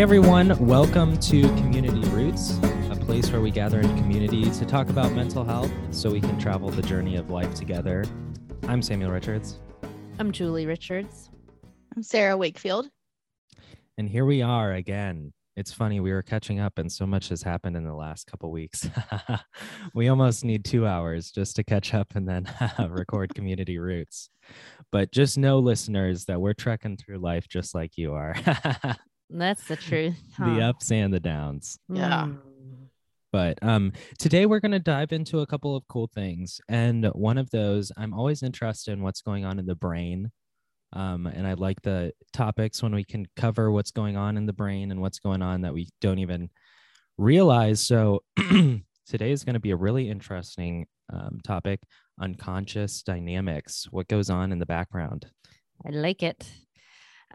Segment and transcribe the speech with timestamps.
[0.00, 2.58] Hey everyone, welcome to Community Roots,
[2.90, 6.38] a place where we gather in community to talk about mental health so we can
[6.38, 8.06] travel the journey of life together.
[8.66, 9.58] I'm Samuel Richards.
[10.18, 11.28] I'm Julie Richards.
[11.94, 12.88] I'm Sarah Wakefield.
[13.98, 15.34] And here we are again.
[15.54, 18.50] It's funny, we were catching up and so much has happened in the last couple
[18.50, 18.88] weeks.
[19.94, 22.50] we almost need two hours just to catch up and then
[22.88, 24.30] record Community Roots.
[24.90, 28.34] But just know, listeners, that we're trekking through life just like you are.
[29.30, 30.16] That's the truth.
[30.38, 31.78] the ups and the downs.
[31.88, 32.28] Yeah.
[32.28, 32.38] Mm.
[33.32, 36.60] But um, today we're going to dive into a couple of cool things.
[36.68, 40.32] And one of those, I'm always interested in what's going on in the brain.
[40.92, 44.52] Um, and I like the topics when we can cover what's going on in the
[44.52, 46.50] brain and what's going on that we don't even
[47.18, 47.80] realize.
[47.80, 51.80] So today is going to be a really interesting um, topic
[52.20, 55.26] unconscious dynamics, what goes on in the background.
[55.84, 56.46] I like it.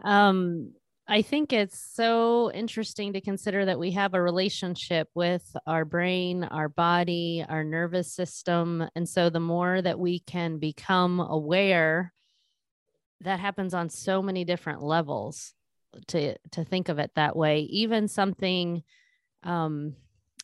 [0.04, 0.72] Um,
[1.08, 6.42] I think it's so interesting to consider that we have a relationship with our brain,
[6.42, 8.88] our body, our nervous system.
[8.96, 12.12] And so the more that we can become aware,
[13.20, 15.54] that happens on so many different levels
[16.08, 17.60] to to think of it that way.
[17.60, 18.82] Even something
[19.44, 19.94] um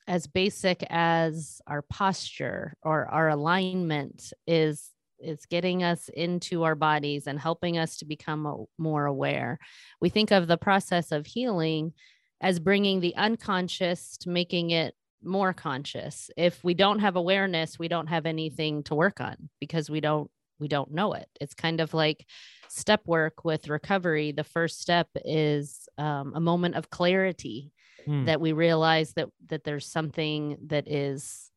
[0.06, 4.90] as basic as our posture or our alignment is
[5.22, 9.58] is getting us into our bodies and helping us to become more aware.
[10.00, 11.92] We think of the process of healing
[12.40, 16.30] as bringing the unconscious to making it more conscious.
[16.36, 20.30] If we don't have awareness, we don't have anything to work on because we don't
[20.58, 21.28] we don't know it.
[21.40, 22.24] It's kind of like
[22.68, 24.30] step work with recovery.
[24.32, 27.72] The first step is um, a moment of clarity
[28.04, 28.24] Hmm.
[28.24, 31.51] that we realize that that there's something that is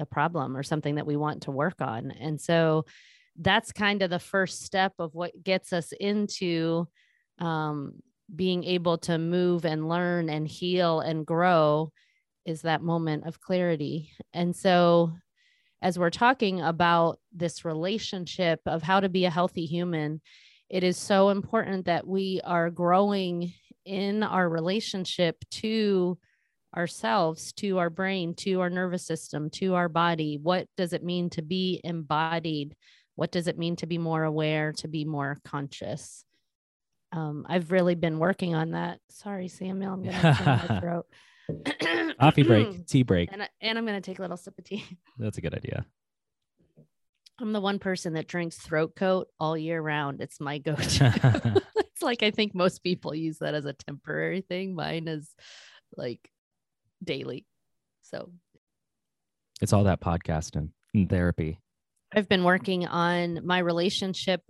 [0.00, 2.10] a problem or something that we want to work on.
[2.10, 2.84] And so
[3.36, 6.86] that's kind of the first step of what gets us into
[7.38, 7.94] um,
[8.34, 11.92] being able to move and learn and heal and grow
[12.44, 14.10] is that moment of clarity.
[14.32, 15.12] And so
[15.80, 20.20] as we're talking about this relationship of how to be a healthy human
[20.68, 23.52] it is so important that we are growing
[23.84, 26.18] in our relationship to
[26.76, 30.38] ourselves, to our brain, to our nervous system, to our body.
[30.40, 32.74] What does it mean to be embodied?
[33.16, 36.24] What does it mean to be more aware, to be more conscious?
[37.10, 38.98] Um, I've really been working on that.
[39.08, 41.06] Sorry, Samuel, I'm gonna my throat.
[42.20, 43.30] Coffee break, tea break.
[43.32, 44.84] and, I- and I'm gonna take a little sip of tea.
[45.18, 45.86] That's a good idea.
[47.40, 50.20] I'm the one person that drinks throat coat all year round.
[50.20, 51.62] It's my go-to.
[51.76, 54.74] it's like I think most people use that as a temporary thing.
[54.74, 55.28] Mine is
[55.96, 56.28] like
[57.02, 57.46] daily.
[58.02, 58.30] So
[59.60, 61.60] It's all that podcasting and therapy.
[62.14, 64.42] I've been working on my relationship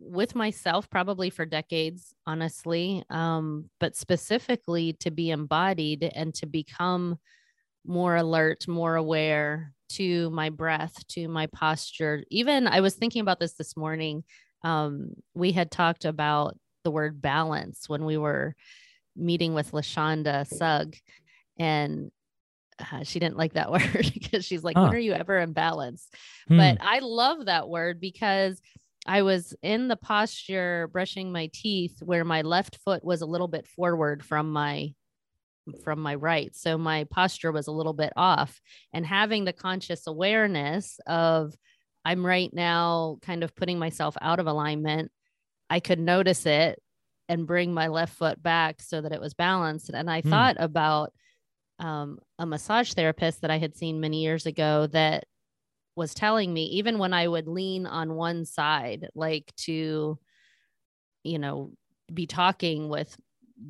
[0.00, 7.18] with myself probably for decades, honestly, um, but specifically to be embodied and to become
[7.86, 12.24] more alert, more aware to my breath, to my posture.
[12.30, 14.24] Even I was thinking about this this morning.
[14.62, 18.54] Um, we had talked about the word balance when we were
[19.16, 20.96] meeting with Lashonda Sugg,
[21.58, 22.10] and
[22.92, 24.84] uh, she didn't like that word because she's like, Huh.
[24.84, 26.08] "When are you ever in balance?"
[26.48, 26.58] Hmm.
[26.58, 28.60] but I love that word because
[29.06, 33.48] I was in the posture brushing my teeth where my left foot was a little
[33.48, 34.94] bit forward from my
[35.84, 38.58] from my right so my posture was a little bit off
[38.94, 41.54] and having the conscious awareness of
[42.06, 45.10] I'm right now kind of putting myself out of alignment
[45.68, 46.82] I could notice it
[47.28, 50.30] and bring my left foot back so that it was balanced and I Hmm.
[50.30, 51.12] thought about
[51.78, 55.24] um, a massage therapist that I had seen many years ago that
[55.94, 60.18] was telling me even when I would lean on one side, like to,
[61.24, 61.72] you know,
[62.12, 63.16] be talking with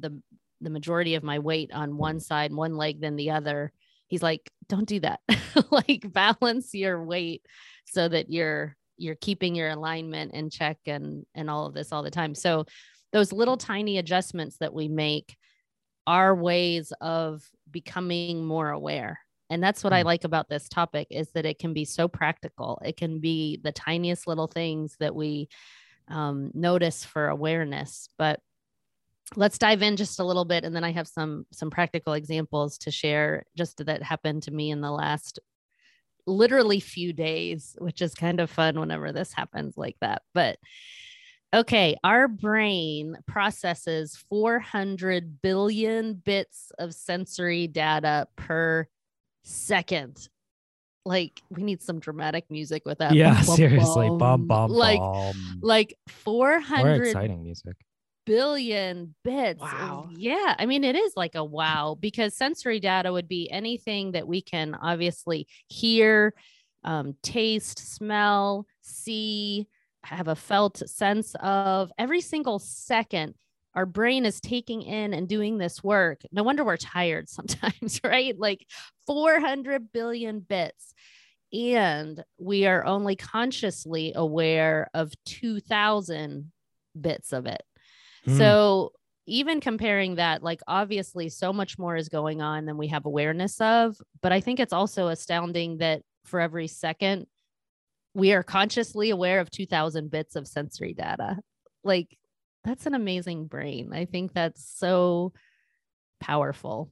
[0.00, 0.20] the
[0.60, 3.72] the majority of my weight on one side, one leg than the other.
[4.08, 5.20] He's like, don't do that.
[5.70, 7.46] like balance your weight
[7.86, 12.02] so that you're you're keeping your alignment in check and and all of this all
[12.02, 12.34] the time.
[12.34, 12.66] So
[13.12, 15.36] those little tiny adjustments that we make
[16.06, 19.20] are ways of becoming more aware.
[19.50, 20.06] And that's what i Hmm.
[20.06, 22.80] like about this topic is that it can be so practical.
[22.84, 25.48] It can be the tiniest little things that we
[26.08, 28.08] um, notice for awareness.
[28.18, 28.40] But
[29.36, 32.78] let's dive in just a little bit and then i have some some practical examples
[32.78, 35.38] to share just that happened to me in the last
[36.26, 40.22] literally few days which is kind of fun whenever this happens like that.
[40.34, 40.58] But
[41.54, 48.86] Okay, our brain processes 400 billion bits of sensory data per
[49.44, 50.28] second.
[51.06, 53.14] Like, we need some dramatic music with that.
[53.14, 54.08] yeah, Bum, bum, seriously.
[54.10, 55.34] Bum, bum, Like, bum.
[55.62, 55.94] like
[56.26, 57.76] Or 400 exciting music.
[58.26, 59.62] billion bits.
[59.62, 60.10] Wow.
[60.14, 60.54] Yeah.
[60.58, 64.42] I mean, it is like a wow because sensory data would be anything that we
[64.42, 66.34] can obviously hear,
[66.84, 69.66] um, taste, smell, see,
[70.04, 73.34] have a felt sense of every single second.
[73.74, 76.22] Our brain is taking in and doing this work.
[76.32, 78.38] No wonder we're tired sometimes, right?
[78.38, 78.66] Like
[79.06, 80.94] 400 billion bits
[81.52, 86.52] and we are only consciously aware of 2000
[87.00, 87.62] bits of it.
[88.24, 88.36] Hmm.
[88.36, 88.92] So
[89.26, 93.60] even comparing that, like obviously so much more is going on than we have awareness
[93.60, 93.96] of.
[94.22, 97.26] But I think it's also astounding that for every second,
[98.18, 101.38] we are consciously aware of 2000 bits of sensory data.
[101.84, 102.18] Like
[102.64, 103.92] that's an amazing brain.
[103.94, 105.32] I think that's so
[106.20, 106.90] powerful.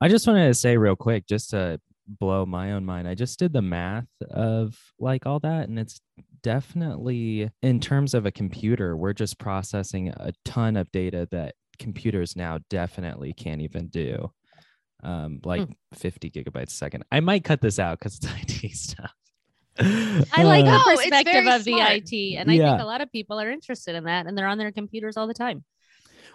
[0.00, 3.06] I just wanted to say real quick, just to blow my own mind.
[3.06, 6.00] I just did the math of like all that, and it's
[6.42, 12.34] definitely in terms of a computer, we're just processing a ton of data that computers
[12.34, 14.32] now definitely can't even do.
[15.04, 17.04] Um, like 50 gigabytes a second.
[17.12, 19.14] I might cut this out because it's IT stuff.
[19.80, 21.92] I like Uh, the it's perspective of the smart.
[21.92, 22.36] IT.
[22.36, 24.72] And I think a lot of people are interested in that and they're on their
[24.72, 25.64] computers all the time.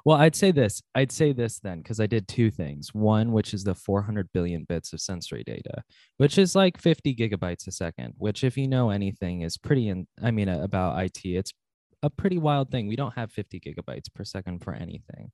[0.06, 0.82] Well, I'd say this.
[0.96, 2.94] I'd say this then, because I did two things.
[2.94, 5.84] One, which is the 400 billion bits of sensory data,
[6.18, 9.88] which is like 50 gigabytes a second, which, if you know anything, is pretty.
[9.88, 11.54] In, I mean, uh, about IT, it's
[12.02, 12.88] a pretty wild thing.
[12.88, 15.32] We don't have 50 gigabytes per second for anything,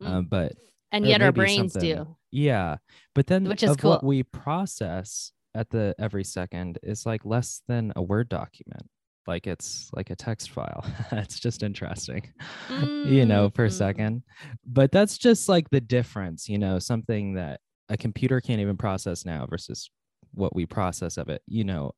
[0.00, 0.06] Mm.
[0.06, 0.52] um, but
[0.92, 2.16] And yet our brains something- do.
[2.30, 2.76] yeah.
[3.16, 4.08] But then Which is of what cool.
[4.10, 8.82] we process at the every second is like less than a Word document.
[9.26, 10.84] Like it's like a text file.
[11.12, 12.32] it's just interesting
[13.04, 13.72] you know, per Mm.
[13.72, 14.22] second.
[14.66, 19.24] But that's just like the difference, you know, something that a computer can't even process
[19.24, 19.90] now versus
[20.34, 21.92] what we process of it, you know,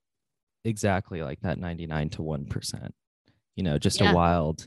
[0.65, 2.91] exactly like that 99 to 1%,
[3.57, 4.11] you know, just Yeah.
[4.11, 4.67] a wild.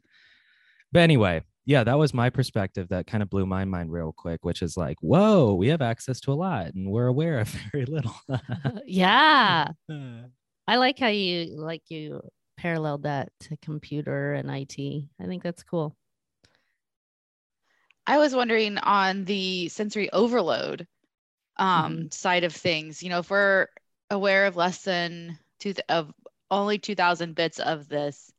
[0.92, 4.44] But anyway, yeah, that was my perspective that kind of blew my mind real quick,
[4.44, 7.86] which is like, whoa, we have access to a lot and we're aware of very
[7.86, 8.16] little.
[8.30, 9.68] Uh-huh, yeah.
[9.90, 10.24] Uh.
[10.66, 12.22] I like how you like you
[12.58, 15.04] paralleled that to computer and IT.
[15.20, 15.96] I think that's cool.
[18.08, 20.88] I was wondering on the sensory overload
[21.60, 21.66] mm-hmm.
[21.66, 23.04] um, side of things.
[23.04, 23.68] You know, if we're
[24.10, 26.14] aware of less than two th- of
[26.50, 28.32] only two thousand bits of this,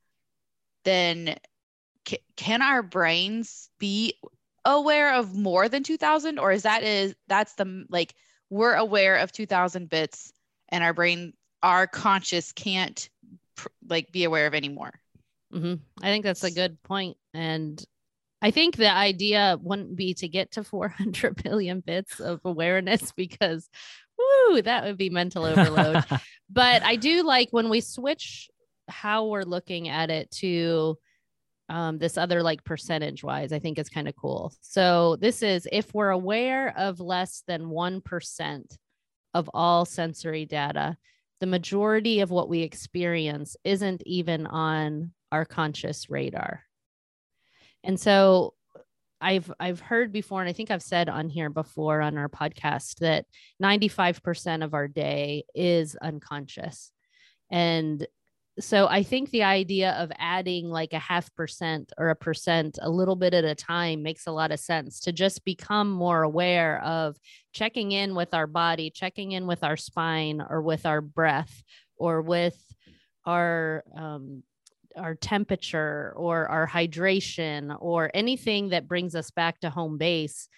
[0.84, 1.36] then
[2.06, 4.14] ca- can our brains be
[4.64, 8.14] aware of more than two thousand, or is that is that's the like
[8.50, 10.32] we're aware of two thousand bits,
[10.68, 13.08] and our brain, our conscious can't
[13.56, 14.92] pr- like be aware of any more.
[15.52, 16.78] hmm I think that's a good.
[17.32, 17.84] And
[18.42, 23.68] I think the idea wouldn't be to get to 400 billion bits of awareness because,
[24.18, 26.04] woo, that would be mental overload.
[26.50, 28.50] but I do like when we switch
[28.86, 30.98] how we're looking at it to
[31.68, 34.52] um, this other like percentage wise, I think is kind of cool.
[34.60, 38.76] So this is if we're aware of less than 1%
[39.32, 40.96] of all sensory data,
[41.40, 46.62] the majority of what we experience isn't even on our conscious radar.
[47.82, 48.54] And so
[49.20, 52.98] I've I've heard before, and I think I've said on here before on our podcast
[52.98, 53.24] that
[53.62, 56.92] 95% of our day is unconscious.
[57.50, 58.06] And
[58.60, 62.88] so I think the idea of adding like a half percent or a percent a
[62.88, 66.80] little bit at a time makes a lot of sense to just become more aware
[66.82, 67.16] of
[67.52, 71.64] checking in with our body, checking in with our spine or with our breath
[71.96, 72.56] or with
[73.26, 74.44] our um,
[74.96, 80.48] our temperature or our hydration or anything that brings us back to home base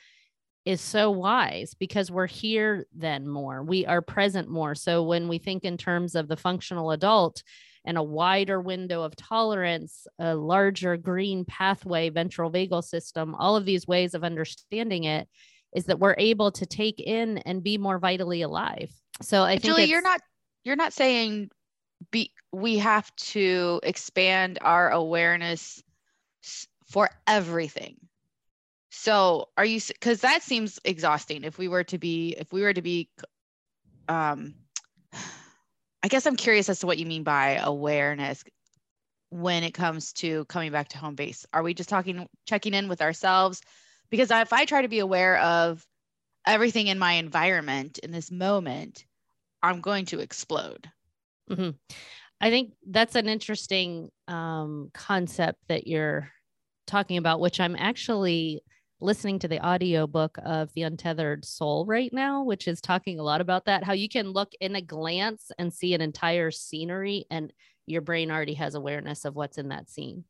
[0.67, 3.63] is so wise because we're here then more.
[3.63, 4.75] We are present more.
[4.75, 7.43] So when we think in terms of the functional adult
[7.87, 13.65] and a wider window of tolerance, a larger green pathway, ventral vagal system, all of
[13.65, 15.29] these ways of understanding it
[15.75, 18.91] is that we're able to take in and be more vitally alive.
[19.23, 20.21] So I think Julie, you're not
[20.65, 21.51] you're not saying
[22.11, 25.83] be we have to expand our awareness
[26.89, 27.97] for everything.
[28.91, 32.73] So are you because that seems exhausting if we were to be if we were
[32.73, 33.09] to be
[34.09, 34.55] um
[36.07, 38.45] I guess I'm curious as to what you mean by awareness
[39.31, 41.45] when it comes to coming back to home base.
[41.53, 43.61] Are we just talking checking in with ourselves?
[44.09, 45.85] Because if I try to be aware of
[46.47, 49.05] everything in my environment in this moment,
[49.65, 50.89] I'm going to explode.
[51.51, 51.75] Mhm.
[52.41, 56.31] I think that's an interesting um, concept that you're
[56.87, 58.63] talking about, which I'm actually
[59.01, 63.41] listening to the audiobook of The Untethered Soul right now, which is talking a lot
[63.41, 63.85] about that.
[63.85, 67.53] How you can look in a glance and see an entire scenery, and
[67.87, 70.25] your brain already has awareness of what's in that scene,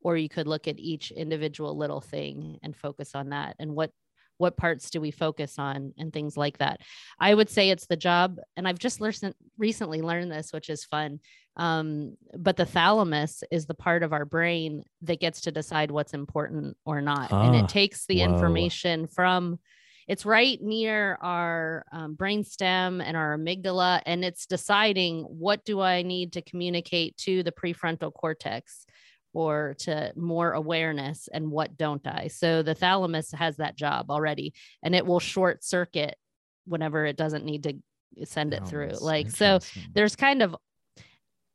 [0.00, 3.90] or you could look at each individual little thing and focus on that and what
[4.38, 6.80] what parts do we focus on and things like that
[7.18, 10.84] i would say it's the job and i've just learned recently learned this which is
[10.84, 11.20] fun
[11.56, 16.14] um, but the thalamus is the part of our brain that gets to decide what's
[16.14, 18.24] important or not and it takes the whoa.
[18.34, 19.58] information from
[20.06, 26.02] it's right near our um, brainstem and our amygdala and it's deciding what do i
[26.02, 28.84] need to communicate to the prefrontal cortex
[29.34, 32.28] or to more awareness and what don't I.
[32.28, 36.16] So the thalamus has that job already and it will short circuit
[36.66, 38.92] whenever it doesn't need to send it through.
[39.00, 39.58] Like so
[39.92, 40.54] there's kind of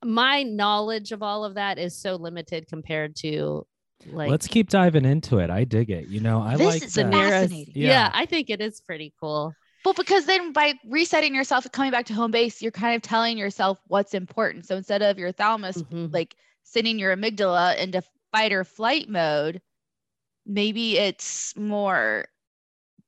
[0.04, 3.66] my knowledge of all of that is so limited compared to
[4.12, 5.50] like Let's keep diving into it.
[5.50, 6.08] I dig it.
[6.08, 7.74] You know, I This like is that- fascinating.
[7.76, 7.88] Yeah.
[7.90, 8.12] Yeah.
[8.14, 9.54] I think it is pretty cool.
[9.84, 13.02] Well, because then by resetting yourself and coming back to home base, you're kind of
[13.02, 14.66] telling yourself what's important.
[14.68, 16.14] So instead of your thalamus Mhm.
[16.14, 19.62] like sending your amygdala into fight or flight mode,
[20.46, 22.26] maybe it's more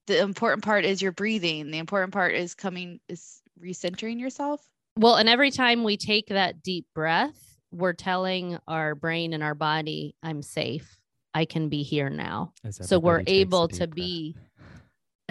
[0.07, 1.71] the important part is your breathing.
[1.71, 4.61] The important part is coming is recentering yourself.
[4.97, 9.55] Well, and every time we take that deep breath, we're telling our brain and our
[9.55, 10.99] body, I'm safe.
[11.33, 12.53] I can be here now.
[12.71, 13.95] so we're everybody takes a able to breath.
[13.95, 14.35] be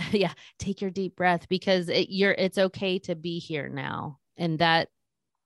[0.13, 4.59] yeah take your deep breath because it, you're it's okay to be here now and
[4.59, 4.89] that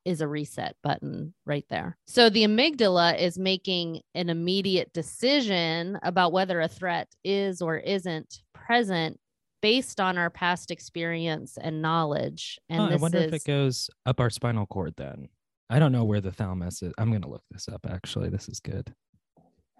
[0.04, 6.32] is a reset button right there so the amygdala is making an immediate decision about
[6.32, 9.18] whether a threat is or isn't present
[9.62, 13.88] based on our past experience and knowledge and Oh, I wonder is if it goes
[14.04, 15.28] up our spinal cord then.
[15.70, 16.92] I don't know where the thalamus is.
[16.98, 18.28] I'm gonna look this up actually.
[18.28, 18.92] This is good.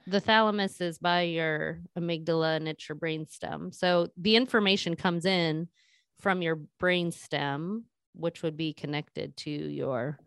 [0.06, 3.74] the thalamus is by your amygdala and it's your brainstem.
[3.74, 5.68] So the information comes in
[6.20, 7.82] from your brainstem,
[8.14, 10.18] which would be connected to your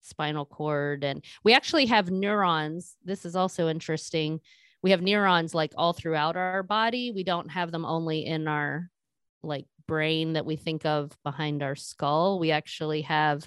[0.00, 1.04] spinal cord.
[1.04, 2.96] And we actually have neurons.
[3.04, 4.40] This is also interesting.
[4.82, 7.12] We have neurons like all throughout our body.
[7.12, 8.90] We don't have them only in our
[9.42, 12.38] like brain that we think of behind our skull.
[12.38, 13.46] We actually have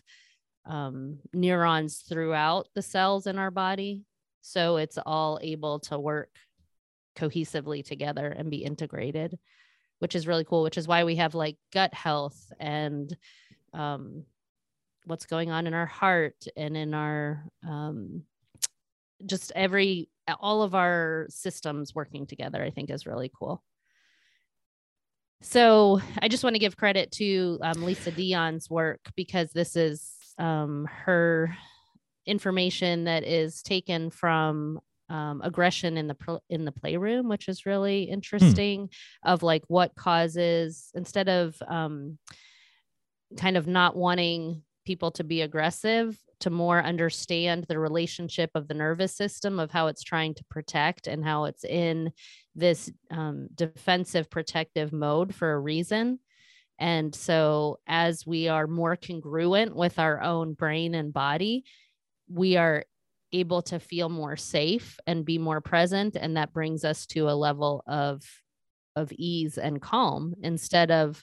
[0.66, 4.04] um, neurons throughout the cells in our body.
[4.42, 6.30] So it's all able to work
[7.16, 9.38] cohesively together and be integrated,
[10.00, 13.16] which is really cool, which is why we have like gut health and
[13.76, 14.24] um,
[15.06, 18.24] what's going on in our heart and in our um,
[19.26, 23.64] just every all of our systems working together, I think is really cool.
[25.42, 30.12] So I just want to give credit to um, Lisa Dion's work because this is
[30.40, 31.56] um, her
[32.26, 37.68] information that is taken from um, aggression in the pl- in the playroom, which is
[37.68, 38.90] really interesting.
[39.24, 42.18] Of like what causes instead of um,
[43.38, 48.74] kind of not wanting people to be aggressive to more understand the relationship of the
[48.74, 52.12] nervous system of how it's trying to protect and how it's in
[52.56, 56.20] this um, defensive protective mode for a reason.
[56.78, 61.64] And so as we are more congruent with our own brain and body
[62.28, 62.86] we are
[63.32, 66.16] able to feel more safe and be more present.
[66.16, 68.24] And that brings us to a level of
[68.96, 71.22] of ease and calm instead of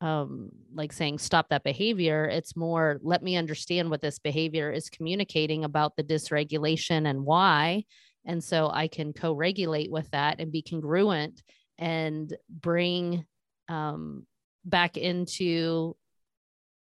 [0.00, 2.26] um like saying stop that behavior.
[2.26, 7.84] It's more let me understand what this behavior is communicating about the dysregulation and why
[8.26, 11.42] and so i can co-regulate with that and be congruent
[11.78, 13.24] and bring
[13.68, 14.26] um
[14.64, 15.96] back into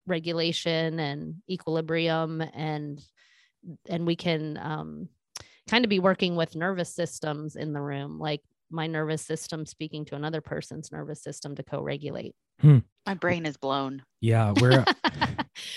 [0.07, 3.01] regulation and equilibrium and
[3.89, 5.09] and we can um
[5.69, 8.41] kind of be working with nervous systems in the room like
[8.73, 14.03] my nervous system speaking to another person's nervous system to co-regulate My brain is blown.
[14.21, 14.85] Yeah, we're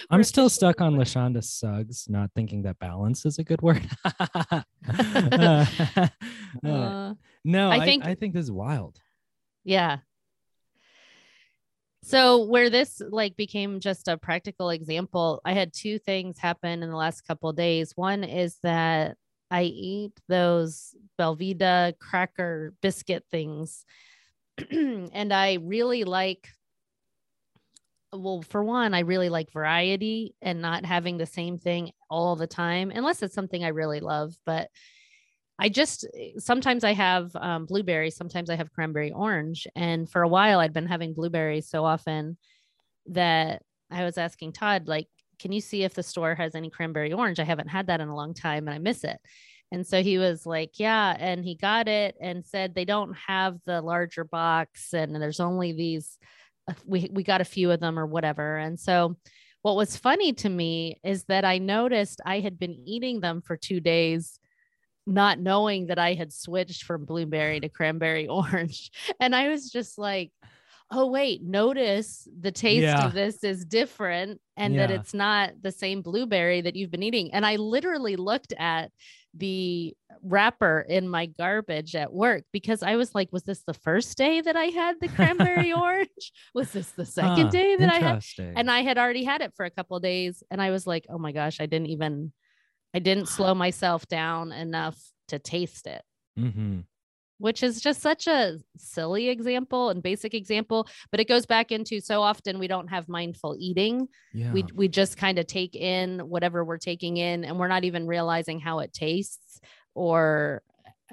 [0.10, 1.34] I'm We're still stuck on recording.
[1.36, 3.88] Lashonda Suggs, not thinking that balance is a good word.
[4.88, 5.66] Uh,
[6.64, 9.00] Uh, no, I I think- think I think this is wild.
[9.64, 9.98] yeah
[12.04, 16.90] so where this like became just a practical example i had two things happen in
[16.92, 19.18] the last couple of days one is that
[19.52, 23.86] i eat those belvita cracker biscuit things
[24.72, 26.50] and i really like
[28.14, 32.48] well for one i really like variety and not having the same thing all the
[32.48, 34.70] time unless it's something i really love but
[35.58, 36.06] I just
[36.38, 39.68] sometimes I have um, blueberries, sometimes I have cranberry orange.
[39.76, 42.38] And for a while, I'd been having blueberries so often
[43.08, 45.08] that I was asking Todd, like,
[45.40, 47.40] can you see if the store has any cranberry orange?
[47.40, 49.20] I haven't had that in a long time and I miss it.
[49.72, 51.16] And so he was like, yeah.
[51.18, 55.74] And he got it and said they don't have the larger box and there's only
[55.74, 56.18] these,
[56.70, 58.58] uh, we, we got a few of them or whatever.
[58.58, 59.18] And so
[59.64, 63.58] what was funny to me is that I noticed I had been eating them for
[63.58, 64.40] two days
[65.08, 68.92] not knowing that I had switched from blueberry to cranberry orange.
[69.20, 70.32] And I was just like,
[70.92, 73.06] oh, wait, notice the taste Yeah.
[73.06, 77.34] of this is different and that it's not the same blueberry that you've been eating.
[77.34, 78.92] And I literally looked at
[79.34, 84.18] the wrapper in my garbage at work because I was like, was this the first
[84.18, 86.32] day that I had the cranberry orange?
[86.54, 88.20] Was this the second Huh, day that I had?
[88.56, 91.06] and I had already had it for a couple of days and I was like,
[91.10, 92.32] "Oh my gosh, I didn't even
[92.94, 95.00] I didn't slow myself down enough
[95.30, 96.04] to taste it."
[96.38, 96.86] Mhm.
[97.38, 102.00] Which is just such a silly example and basic example, but it goes back into
[102.00, 104.08] so often we don't have mindful eating.
[104.34, 104.54] yeah.
[104.54, 108.08] We we just kind of take in whatever we're taking in and we're not even
[108.08, 109.60] realizing how it tastes
[109.94, 110.62] or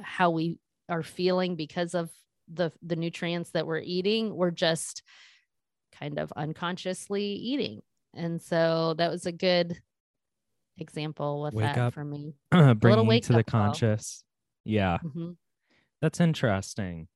[0.00, 2.10] how we are feeling because of
[2.52, 4.34] the the nutrients that we're eating.
[4.34, 5.02] We're just
[5.98, 7.82] kind of unconsciously eating.
[8.14, 9.80] And so that was a good
[10.78, 11.94] example with Wake that up.
[11.94, 12.34] for me.
[12.76, 14.22] Bringing wake to the conscious.
[14.64, 14.98] Yeah.
[15.04, 15.36] Mhm.
[16.02, 17.06] That's interesting.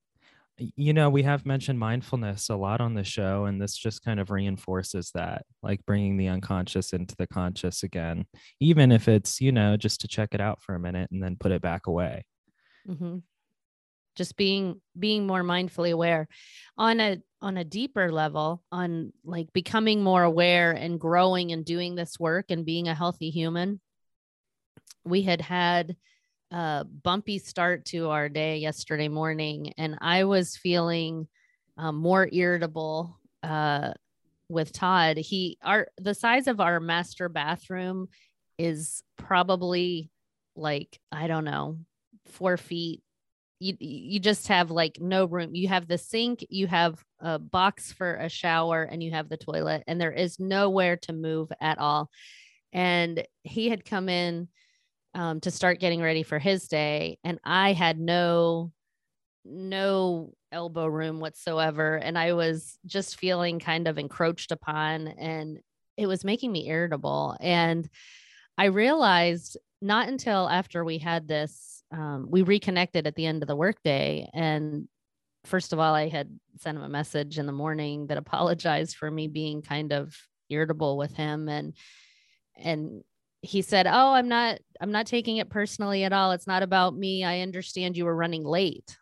[0.59, 4.19] You know, we have mentioned mindfulness a lot on the show, and this just kind
[4.19, 8.25] of reinforces that, like bringing the unconscious into the conscious again,
[8.59, 11.37] even if it's, you know, just to check it out for a minute and then
[11.39, 12.25] put it back away.
[12.89, 13.19] Mm-hmm.
[14.15, 16.27] Just being being more mindfully aware
[16.79, 21.97] on a on a deeper level, on like becoming more aware and growing and doing
[21.97, 23.79] this work and being a healthy human.
[25.05, 25.97] We had had
[26.51, 31.27] a bumpy start to our day yesterday morning, and I was feeling
[31.77, 33.93] um, more irritable uh,
[34.49, 35.17] with Todd.
[35.17, 38.09] He our the size of our master bathroom
[38.59, 40.11] is probably
[40.55, 41.79] like I don't know
[42.27, 43.03] four feet.
[43.59, 45.55] You you just have like no room.
[45.55, 49.37] You have the sink you have a box for a shower and you have the
[49.37, 52.11] toilet and there is nowhere to move at all.
[52.73, 54.49] And he had come in
[55.17, 58.71] um, to start getting ready for his day and i had no
[59.45, 65.59] no elbow room whatsoever and i was just feeling kind of encroached upon and
[65.97, 67.89] it was making me irritable and
[68.59, 73.47] i realized not until after we had this um, we reconnected at the end of
[73.47, 74.87] the workday and
[75.45, 79.11] first of all i had sent him a message in the morning that apologized for
[79.11, 80.15] me being kind of
[80.51, 81.75] irritable with him and
[82.57, 83.03] and
[83.47, 86.33] he said oh i'm not i'm not taking it personally at all.
[86.33, 87.25] It's not about me.
[87.25, 88.97] I understand you were running late.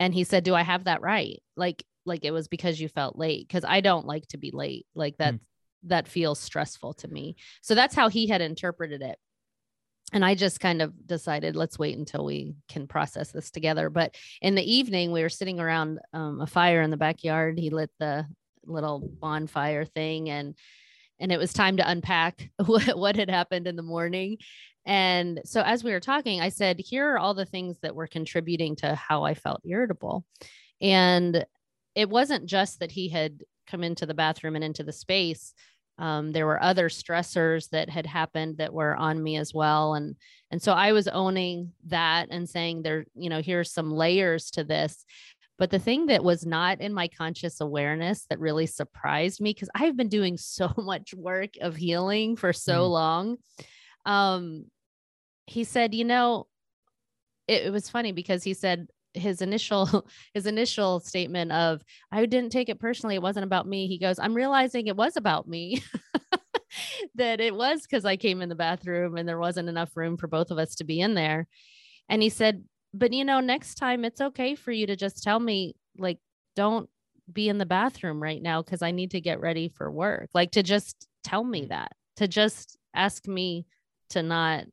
[0.00, 1.42] And he said do i have that right?
[1.56, 4.86] Like like it was because you felt late because i don't like to be late.
[4.94, 5.34] Like that
[5.84, 7.36] that feels stressful to me.
[7.60, 9.18] So that's how he had interpreted it.
[10.12, 13.88] And I just kind of decided let's wait until we can process this together.
[13.88, 17.58] But in the evening, we were sitting around um, a fire in the backyard.
[17.58, 18.26] He lit the
[18.64, 20.54] little bonfire thing, and
[21.22, 24.36] and it was time to unpack what, what had happened in the morning.
[24.84, 28.08] And so as we were talking, I said, "Here are all the things that were
[28.08, 30.24] contributing to how I felt irritable,"
[30.80, 31.46] and
[31.94, 35.54] it wasn't just that he had come into the bathroom and into the space.
[35.98, 39.94] Um, there were other stressors that had happened that were on me as well.
[39.94, 40.16] And
[40.52, 44.62] and so i was owning that and saying there you know here's some layers to
[44.62, 45.04] this
[45.62, 49.68] but the thing that was not in my conscious awareness that really surprised me because
[49.76, 52.90] i've been doing so much work of healing for so Mm.
[52.90, 53.36] long
[54.04, 54.64] um
[55.46, 56.48] he said you know
[57.46, 62.50] it, it was funny because he said his initial his initial statement of I didn't
[62.50, 65.80] take it personally it wasn't about me he goes I'm realizing it was about me
[67.14, 70.26] that it was cuz I came in the bathroom and there wasn't enough room for
[70.26, 71.46] both of us to be in there
[72.08, 75.40] and he said but you know next time it's okay for you to just tell
[75.40, 76.18] me like
[76.56, 76.88] don't
[77.32, 80.30] be in the bathroom right now cuz I need to get ready for work.
[80.34, 81.68] Like to just tell me mm.
[81.68, 83.66] that to just ask me
[84.10, 84.64] to not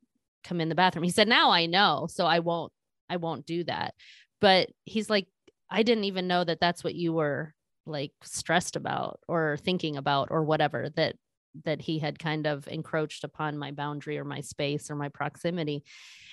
[0.43, 1.03] come in the bathroom.
[1.03, 2.73] He said now I know so I won't
[3.09, 3.93] I won't do that.
[4.41, 5.27] But he's like
[5.69, 7.53] i didn't even know that that's what you were
[7.85, 11.15] like stressed about or thinking about or whatever that
[11.63, 15.83] that he had kind of encroached upon my boundary or my space or my proximity.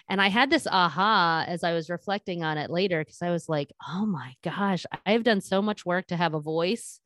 [0.09, 3.49] And i had this aha as i was reflecting on it later because i was
[3.49, 7.01] like oh my gosh i've done so much work to have a voice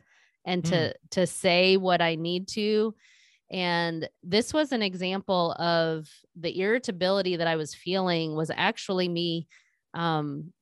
[0.45, 2.95] and to to say what i need to.
[3.53, 9.49] And this was an example of the irritability that i was feeling was actually me
[9.95, 10.53] um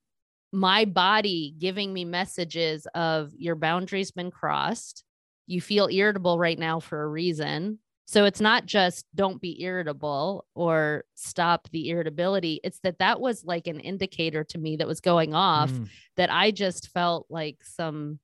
[0.53, 5.05] my body giving me messages of your boundaries been crossed
[5.49, 10.47] you feel irritable right now for a reason so it's not just don't be irritable
[10.55, 15.01] or stop the irritability it's that that was like an indicator to me that was
[15.01, 15.89] going off Mm.
[16.17, 18.21] that i just felt like some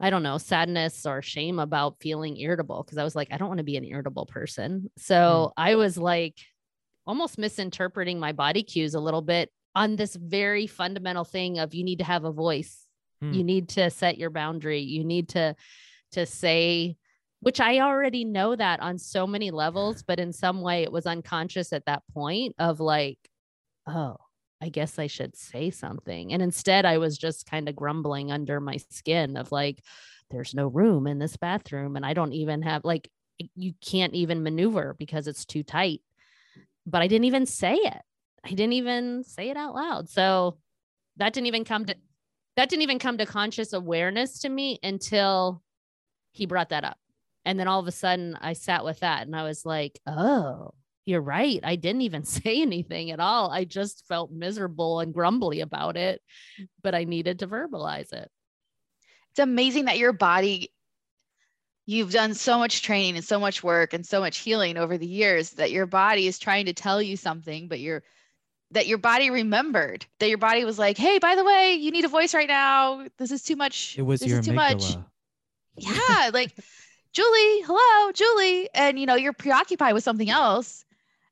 [0.00, 3.46] I don't know, sadness or shame about feeling irritable because I was like, I don't
[3.46, 4.90] want to be an irritable person.
[4.98, 6.38] So I was like,
[7.06, 11.84] almost misinterpreting my body cues a little bit on this very fundamental thing of you
[11.84, 12.84] need to have a voice.
[13.20, 13.32] Hmm.
[13.32, 14.80] You need to set your boundary.
[14.80, 15.54] You need to
[16.12, 16.96] to say
[17.42, 21.06] which I already know that on so many levels, but in some way it was
[21.06, 23.18] unconscious at that point of like,
[23.88, 24.16] oh,
[24.60, 26.32] I guess I should say something.
[26.32, 29.82] And instead, I was just kind of grumbling under my skin of like,
[30.30, 31.96] there's no room in this bathroom.
[31.96, 33.10] And I don't even have, like,
[33.56, 36.00] you can't even maneuver because it's too tight.
[36.86, 38.02] But I didn't even say it.
[38.44, 40.08] I didn't even say it out loud.
[40.08, 40.58] So
[41.16, 41.96] that didn't even come to,
[42.54, 45.60] that didn't even come to conscious awareness to me until
[46.32, 46.98] he brought that up.
[47.44, 50.72] And then all of a sudden I sat with that and I was like, oh,
[51.04, 51.60] you're right.
[51.62, 53.50] I didn't even say anything at all.
[53.50, 56.20] I just felt miserable and grumbly about it,
[56.82, 58.30] but I needed to verbalize it.
[59.30, 60.72] It's amazing that your body,
[61.86, 65.06] you've done so much training and so much work and so much healing over the
[65.06, 68.02] years that your body is trying to tell you something, but you're
[68.72, 72.06] that your body remembered that your body was like, hey, by the way, you need
[72.06, 73.06] a voice right now.
[73.18, 73.98] This is too much.
[73.98, 74.78] It was this your is too much.
[74.78, 75.04] amygdala.
[75.76, 76.54] Yeah, like
[77.12, 80.84] Julie, hello, Julie, and you know you're preoccupied with something else.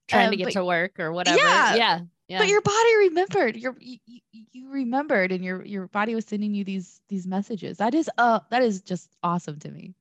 [0.09, 1.39] Trying Um, to get but- to work or whatever.
[1.39, 1.75] Yeah.
[1.75, 2.01] Yeah.
[2.29, 2.39] Yeah.
[2.39, 4.21] but your body remembered your you, you,
[4.53, 8.39] you remembered and your your body was sending you these these messages that is uh
[8.51, 9.95] that is just awesome to me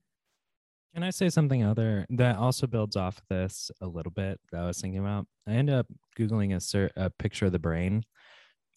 [0.93, 4.67] Can I say something other that also builds off this a little bit that I
[4.67, 5.25] was thinking about?
[5.47, 5.87] I ended up
[6.19, 8.03] Googling a, cer- a picture of the brain,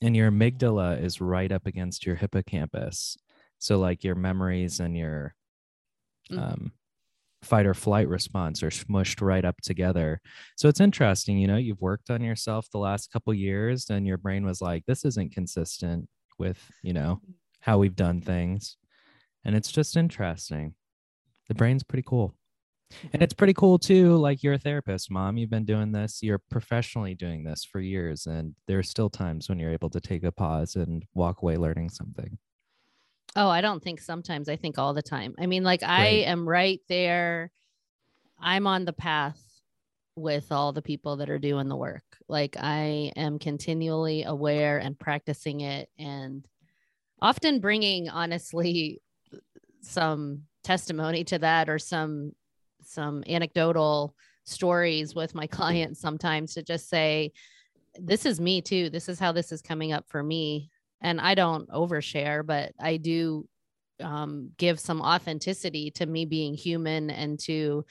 [0.01, 3.19] and your amygdala is right up against your hippocampus.
[3.59, 5.35] So, like your memories and your
[6.31, 6.43] Mhm.
[6.43, 6.73] um,
[7.43, 10.21] fight or flight response are smushed right up together.
[10.57, 14.19] So, it's interesting, you know, you've worked on yourself the last couple years, and your
[14.19, 16.09] brain was like, this isn't consistent
[16.39, 17.21] with, you know,
[17.61, 18.77] how we've done things.
[19.45, 20.75] And it's just interesting
[21.49, 22.35] the brain's pretty cool
[23.13, 26.41] and it's pretty cool too like you're a therapist mom you've been doing this you're
[26.51, 30.33] professionally doing this for years and there's still times when you're able to take a
[30.33, 32.39] pause and walk away learning something
[33.35, 34.49] Oh, I don't think sometimes.
[34.49, 35.35] I think all the time.
[35.39, 37.51] I mean, like I am right there.
[38.39, 39.41] I'm on the path
[40.17, 42.05] with all the people that are doing the work.
[42.29, 46.47] Like I am continually aware and practicing it and
[47.21, 49.01] often bringing honestly
[49.81, 52.33] some testimony to that or some
[52.85, 54.15] some anecdotal
[54.45, 57.33] stories with my clients sometimes to just say
[57.95, 58.91] this is me too.
[58.91, 60.71] This is how this is coming up for me
[61.03, 63.47] and I don't overshare, but I do
[64.01, 67.85] um, give some authenticity to me being human and to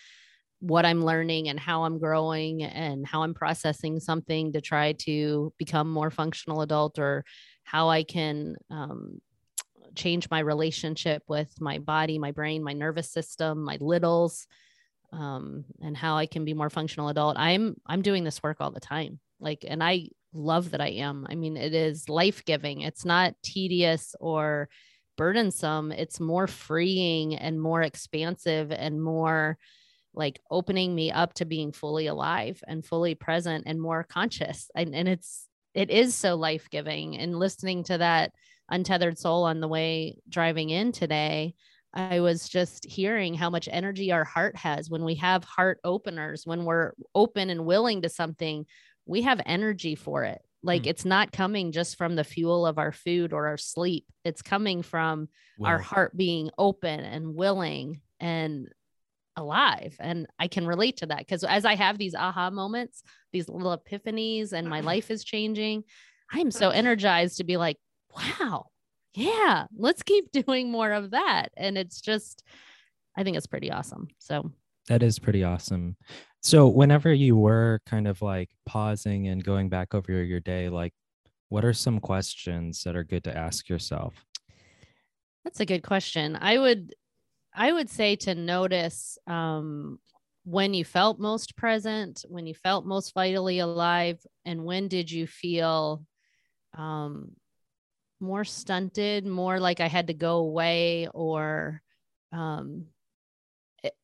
[0.59, 5.53] what I'm learning and how I'm growing and how I'm processing something to try to
[5.57, 7.25] become more functional adult or
[7.63, 9.21] how I can um,
[9.95, 14.47] change my relationship with my body, my brain, my nervous system, my littles,
[15.11, 17.37] um, and how I can be more functional adult.
[17.37, 21.27] I'm I'm doing this work all the time, like, and I love that I am.
[21.29, 22.81] I mean, it is life giving.
[22.81, 24.69] It's not tedious or
[25.17, 25.91] burdensome.
[25.91, 29.57] It's more freeing and more expansive and more
[30.13, 34.69] like opening me up to being fully alive and fully present and more conscious.
[34.75, 37.17] And, and it's, it is so life giving.
[37.17, 38.31] And listening to that
[38.69, 41.55] untethered soul on the way driving in today,
[41.93, 46.45] I was just hearing how much energy our heart has when we have heart openers,
[46.45, 48.65] when we're open and willing to something,
[49.05, 50.41] we have energy for it.
[50.63, 50.89] Like Hmm.
[50.89, 54.05] it's not coming just from the fuel of our food or our sleep.
[54.23, 55.27] It's coming from
[55.67, 58.67] our heart being open and willing and
[59.35, 59.95] alive.
[59.99, 63.75] And I can relate to that because as I have these aha moments, these little
[63.77, 65.83] epiphanies, and my life is changing,
[66.31, 67.77] I'm so energized to be like,
[68.15, 68.67] wow,
[69.13, 71.49] yeah, let's keep doing more of that.
[71.57, 72.43] And it's just,
[73.17, 74.09] I think it's pretty awesome.
[74.19, 74.51] So,
[74.91, 75.95] that is pretty awesome
[76.41, 80.93] so whenever you were kind of like pausing and going back over your day like
[81.49, 84.25] what are some questions that are good to ask yourself
[85.43, 86.37] That's a good question.
[86.39, 86.93] I would
[87.53, 89.99] I would say to notice um
[90.43, 95.27] when you felt most present, when you felt most vitally alive, and when did you
[95.27, 96.05] feel
[96.77, 97.35] um
[98.19, 101.81] more stunted, more like I had to go away, or
[102.31, 102.87] um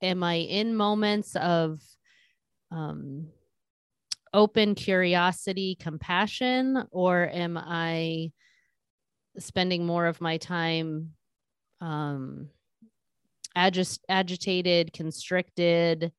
[0.02, 1.80] am I in moments of
[2.72, 3.28] um
[4.34, 8.32] open curiosity, compassion, or am I
[9.40, 11.12] spending more of my time
[11.82, 12.50] um
[13.56, 16.12] agitated constricted?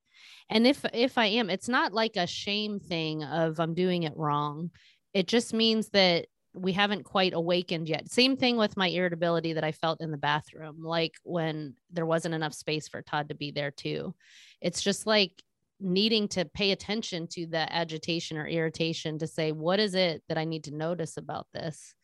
[0.50, 4.16] And if if i am it's not like a shame thing of i'm doing it
[4.16, 4.70] wrong.
[5.14, 6.26] It just means that
[6.58, 8.10] we haven't quite awakened yet.
[8.10, 12.34] Same thing with my irritability that i felt in the bathroom like when there wasn't
[12.34, 14.14] enough space for todd to be there too.
[14.60, 15.32] It's just like
[15.80, 20.36] needing to pay attention to the agitation or irritation to say what is it that
[20.36, 21.94] i need to notice about this?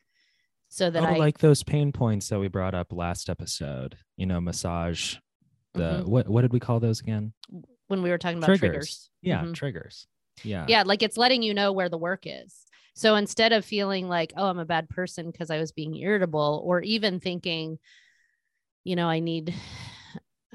[0.68, 4.26] So that oh, i like those pain points that we brought up last episode you
[4.26, 5.16] know massage
[5.74, 6.06] the Mhm.
[6.06, 7.32] what what did we call those again?
[7.88, 9.54] When we were talking about triggers, yeah Mhm.
[9.54, 10.06] triggers.
[10.44, 10.66] Yeah.
[10.68, 14.32] Yeah like it's letting you know where the work is so instead of feeling like
[14.36, 17.78] oh i'm a bad person because i was being irritable or even thinking
[18.84, 19.54] you know i need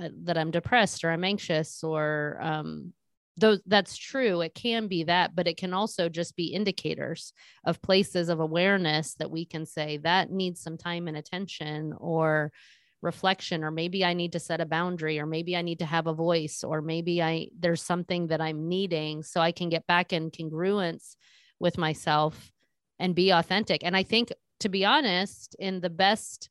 [0.02, 2.94] uh, that i'm depressed or i'm anxious or um
[3.38, 7.82] those that's true it can be that but it can also just be indicators of
[7.82, 12.52] places of awareness that we can say that needs some time and attention or
[13.02, 16.08] reflection or maybe i need to set a boundary or maybe i need to have
[16.08, 20.12] a voice or maybe i there's something that i'm needing so i can get back
[20.12, 21.16] in congruence
[21.60, 22.52] with myself
[23.00, 26.50] and be authentic and i think to be honest in the best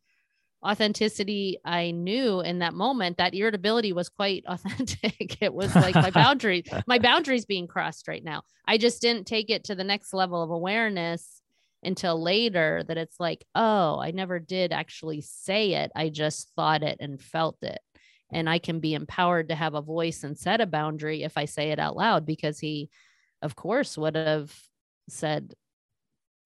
[0.64, 6.11] authenticity i knew in that moment that irritability was quite authentic it was like my
[6.23, 10.12] boundary my boundaries being crossed right now i just didn't take it to the next
[10.12, 11.42] level of awareness
[11.83, 15.92] until later that it's like, oh, I never did actually say it.
[15.94, 17.79] I just thought it and felt it.
[18.33, 21.47] And I can be empowered to have a voice and set a boundary if I
[21.47, 22.90] say it out loud because he,
[23.40, 24.55] of course, would have
[25.11, 25.55] said,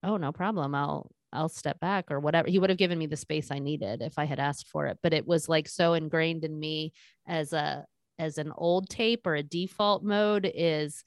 [0.03, 0.75] oh, no problem.
[0.75, 2.49] I'll, I'll step back or whatever.
[2.49, 4.99] He would have given me the space I needed if I had asked for it.
[5.01, 6.93] But it was like so ingrained in me
[7.27, 7.85] as a,
[8.19, 11.03] as an old tape or a default mode is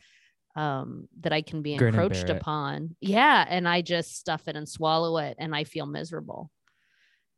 [0.56, 2.40] um, that I can be encroached bear it.
[2.40, 2.96] upon.
[3.00, 3.44] Yeah.
[3.48, 6.50] And I just stuff it and swallow it and I feel miserable.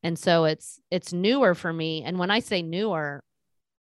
[0.05, 2.05] And so it's it's newer for me.
[2.05, 3.25] And when I say newer,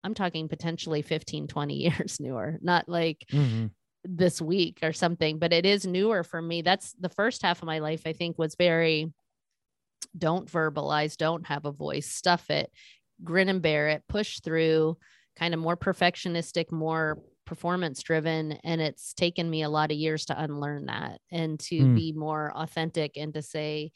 [0.04, 3.70] I'm talking potentially 15, 20 years newer, not like Mhm.
[4.10, 6.62] This week or something, but it is newer for me.
[6.62, 9.12] That's the first half of my life, I think, was very
[10.18, 12.72] don't verbalize, don't have a voice, stuff it,
[13.24, 14.98] grin and bear it, push through,
[15.36, 18.54] kind of more perfectionistic, more performance driven.
[18.64, 21.96] And it's taken me a lot of years to unlearn that and to Hmm.
[21.96, 23.92] be more authentic and to say,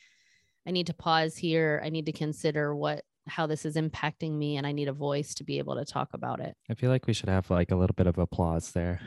[0.68, 1.82] I need to pause here.
[1.84, 5.34] I need to consider what how this is impacting me and I need a voice
[5.36, 6.56] to be able to talk about it.
[6.70, 9.00] I feel like we should have like a little bit of applause there.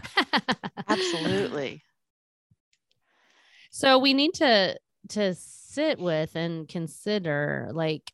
[0.88, 1.82] Absolutely.
[3.70, 4.78] So we need to
[5.10, 8.12] to sit with and consider like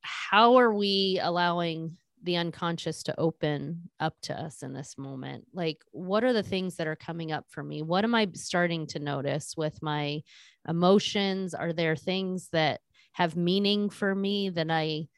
[0.00, 5.44] how are we allowing the unconscious to open up to us in this moment?
[5.52, 7.82] Like what are the things that are coming up for me?
[7.82, 10.22] What am I starting to notice with my
[10.68, 11.54] emotions?
[11.54, 12.80] Are there things that
[13.16, 15.08] have meaning for me that I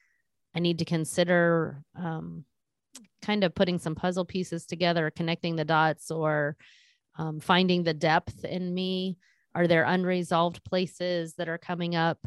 [0.55, 2.45] I need to consider um
[3.23, 6.57] kind of putting some puzzle pieces together, connecting the dots or
[7.19, 9.19] um, finding the depth in me
[9.55, 12.19] are there unresolved places that are coming up?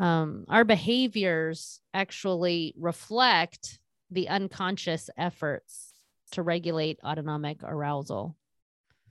[0.00, 3.78] Um, our behaviors actually reflect
[4.10, 5.92] the unconscious efforts
[6.32, 8.36] to regulate autonomic arousal.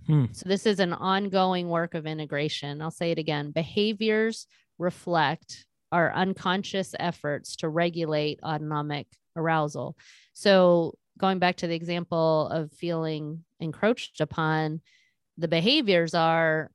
[0.08, 0.26] Hmm.
[0.34, 2.82] So, this is an ongoing work of integration.
[2.82, 4.48] I'll say it again behaviors
[4.78, 9.98] reflect our unconscious efforts to regulate autonomic arousal.
[10.34, 14.82] So, going back to the example of feeling encroached upon,
[15.38, 16.72] the behaviors are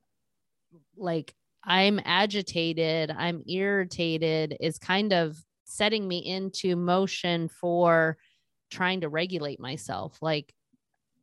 [0.95, 8.17] like I'm agitated, I'm irritated is kind of setting me into motion for
[8.69, 10.53] trying to regulate myself, like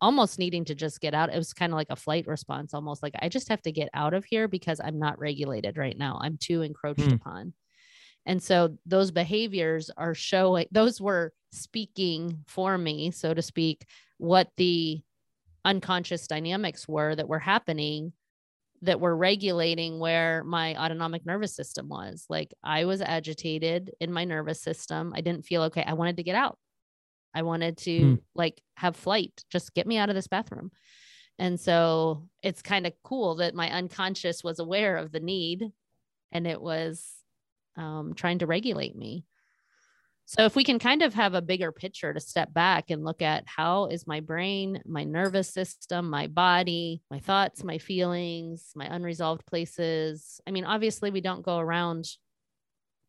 [0.00, 1.32] almost needing to just get out.
[1.32, 3.90] It was kind of like a flight response, almost like I just have to get
[3.94, 6.18] out of here because I'm not regulated right now.
[6.22, 7.14] I'm too encroached Hmm.
[7.14, 7.54] upon.
[8.30, 13.84] And so those behaviors are showing, those were speaking for me, so to speak,
[14.18, 15.00] what the
[15.64, 18.12] unconscious dynamics were that were happening
[18.82, 22.24] that were regulating where my autonomic nervous system was.
[22.30, 25.12] Like I was agitated in my nervous system.
[25.12, 25.82] I didn't feel okay.
[25.84, 26.56] I wanted to get out.
[27.34, 28.14] I wanted to Hmm.
[28.36, 30.70] like have flight, just get me out of this bathroom.
[31.36, 35.72] And so it's kind of cool that my unconscious was aware of the need
[36.30, 37.19] and it was
[37.80, 39.24] um, trying to regulate me.
[40.26, 43.20] So if we can kind of have a bigger picture to step back and look
[43.20, 48.84] at how is my brain, my nervous system, my body, my thoughts, my feelings, my
[48.84, 50.40] unresolved places.
[50.46, 52.08] I mean, obviously we don't go around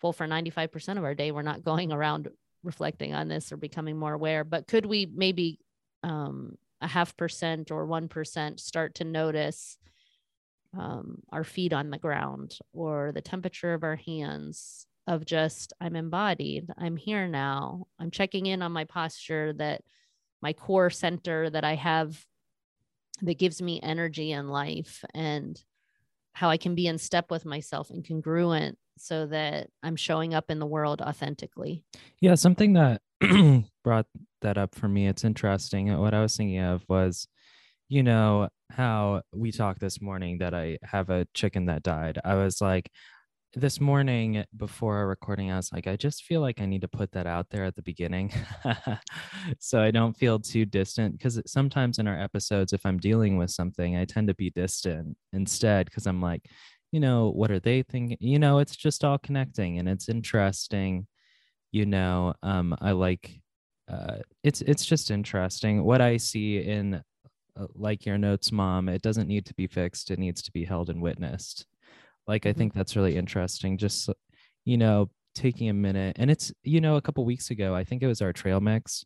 [0.01, 2.27] well for 95% of our day we're not going around
[2.63, 5.60] reflecting on this or becoming more aware, but could we maybe
[6.03, 9.77] um a half percent or 1% start to notice
[10.77, 15.95] um, our feet on the ground or the temperature of our hands of just i'm
[15.95, 19.81] embodied i'm here now i'm checking in on my posture that
[20.41, 22.23] my core center that i have
[23.21, 25.62] that gives me energy in life and
[26.34, 30.49] how I can be in step with myself and congruent so that I'm showing up
[30.49, 31.84] in the world authentically.
[32.19, 33.01] Yeah, something that
[33.84, 34.07] brought
[34.41, 35.07] that up for me.
[35.07, 35.95] It's interesting.
[35.97, 37.27] What I was thinking of was,
[37.91, 42.19] you know, how we talked this morning that I have a chicken that died.
[42.23, 42.89] I was like,
[43.54, 46.88] this morning before our recording, I was like, I just feel like I need to
[46.88, 48.32] put that out there at the beginning.
[49.60, 51.17] so I don't feel too distant.
[51.17, 55.17] Because sometimes in our episodes, if I'm dealing with something, I tend to be distant
[55.34, 56.45] instead because I'm like,
[56.93, 58.15] you know, what are they thinking?
[58.21, 61.08] You know, it's just all connecting and it's interesting.
[61.73, 63.41] You know, um, I like
[63.91, 67.04] uh, it's it's just interesting what I see in
[67.75, 68.89] like your notes, mom.
[68.89, 71.65] It doesn't need to be fixed; it needs to be held and witnessed
[72.27, 72.57] like, I mm-hmm.
[72.57, 73.77] think that's really interesting.
[73.77, 74.09] Just,
[74.65, 76.17] you know, taking a minute.
[76.19, 79.05] And it's, you know, a couple weeks ago, I think it was our trail mix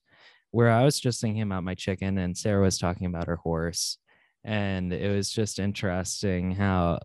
[0.52, 3.98] where I was just thinking about my chicken and Sarah was talking about her horse.
[4.44, 7.00] And it was just interesting how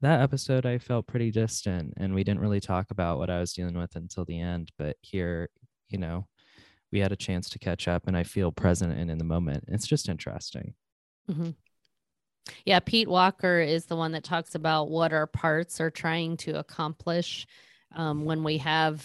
[0.00, 3.52] that episode I felt pretty distant and we didn't really talk about what I was
[3.52, 4.72] dealing with until the end.
[4.78, 5.50] But here,
[5.90, 6.26] you know,
[6.92, 9.64] we had a chance to catch up and I feel present and in the moment.
[9.68, 10.74] It's just interesting.
[11.30, 11.50] Mm-hmm.
[12.64, 16.58] Yeah, Pete Walker is the one that talks about what our parts are trying to
[16.58, 17.46] accomplish
[17.94, 19.04] um, when we have,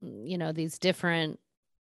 [0.00, 1.40] you know, these different,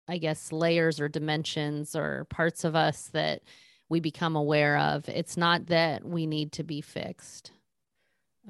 [0.09, 3.43] I guess, layers or dimensions or parts of us that
[3.89, 5.09] we become aware of.
[5.09, 7.53] It's not that we need to be fixed.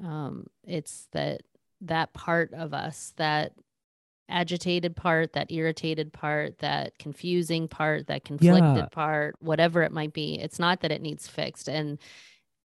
[0.03, 1.41] Um, it's that
[1.81, 3.53] that part of us that
[4.29, 8.87] agitated part, that irritated part, that confusing part, that conflicted yeah.
[8.91, 10.39] part, whatever it might be.
[10.39, 11.67] It's not that it needs fixed.
[11.67, 11.99] And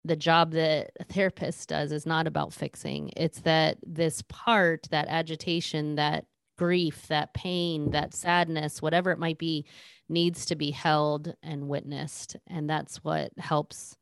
[0.06, 3.12] the job that a therapist does is not about fixing.
[3.18, 6.26] It's that this part, that agitation, that
[6.58, 9.66] grief, that pain, that sadness, whatever it might be,
[10.10, 12.38] needs to be held and witnessed.
[12.48, 13.98] And that's what helps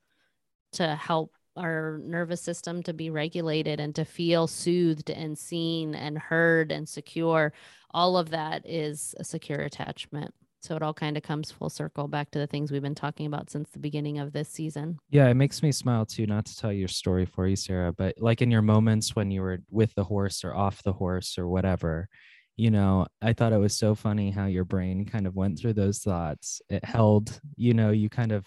[0.74, 6.18] to help our nervous system to be regulated and to feel soothed and seen and
[6.18, 7.54] heard and secure.
[7.91, 10.34] All of that is a secure attachment.
[10.62, 13.28] So it all kind of comes full circle back to the things we've been talking
[13.28, 14.98] about since the beginning of this season.
[15.12, 18.15] Yeah, it makes me smile too, not to tell your story for you, Sarah, but
[18.18, 21.48] like in your moments when you were with the horse or off the horse or
[21.48, 22.10] whatever,
[22.58, 25.74] you know, I thought it was so funny how your brain kind of went through
[25.74, 26.62] those thoughts.
[26.70, 28.44] It held, you know, you kind of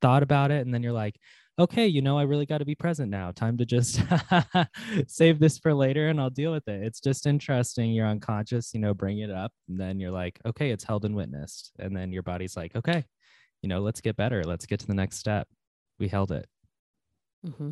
[0.00, 1.16] thought about it and then you're like,
[1.58, 3.32] okay, you know, I really got to be present now.
[3.32, 4.02] Time to just
[5.06, 6.82] save this for later and I'll deal with it.
[6.82, 7.92] It's just interesting.
[7.92, 9.52] You're unconscious, you know, bring it up.
[9.68, 11.72] And then you're like, okay, it's held and witnessed.
[11.78, 13.04] And then your body's like, okay,
[13.62, 14.44] you know, let's get better.
[14.44, 15.48] Let's get to the next step.
[15.98, 16.46] We held it.
[17.46, 17.70] Mm-hmm.